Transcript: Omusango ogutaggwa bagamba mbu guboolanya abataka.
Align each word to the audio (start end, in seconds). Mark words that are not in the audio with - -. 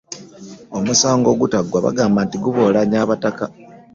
Omusango 0.77 1.27
ogutaggwa 1.33 1.79
bagamba 1.85 2.21
mbu 2.25 2.37
guboolanya 2.43 2.97
abataka. 3.03 3.45